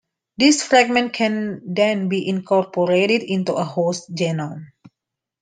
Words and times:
This 0.35 0.63
fragment 0.63 1.13
can 1.13 1.61
then 1.75 2.09
be 2.09 2.27
incorporated 2.27 3.21
into 3.21 3.53
a 3.53 3.63
host 3.63 4.11
genome. 4.15 4.71